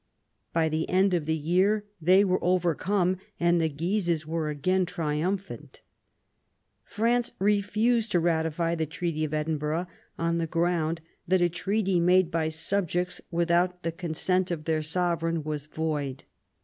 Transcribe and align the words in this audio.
By 0.51 0.67
the 0.67 0.89
end 0.89 1.13
of 1.13 1.27
the 1.27 1.37
year 1.37 1.85
they 2.01 2.23
were 2.25 2.43
overcome, 2.43 3.19
and 3.39 3.61
the 3.61 3.69
Guises 3.69 4.25
were 4.25 4.49
again 4.49 4.83
triumphant. 4.83 5.81
France 6.83 7.33
refused 7.37 8.11
to 8.13 8.19
ratify 8.19 8.73
the 8.73 8.87
Treaty 8.87 9.23
of 9.23 9.31
Edinburgh 9.35 9.85
on 10.17 10.39
the 10.39 10.47
ground 10.47 11.01
that 11.27 11.43
*'a 11.43 11.49
treaty 11.49 11.99
made 11.99 12.31
by 12.31 12.49
subjects 12.49 13.21
without 13.29 13.83
the 13.83 13.91
consent 13.91 14.49
of 14.49 14.63
their 14.63 14.81
Sovereign 14.81 15.43
was 15.43 15.67
void 15.67 16.23